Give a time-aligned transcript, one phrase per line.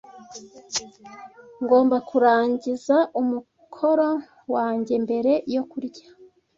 [1.63, 4.09] Ngomba kurangiza umukoro
[4.53, 6.05] wanjye mbere yo kurya.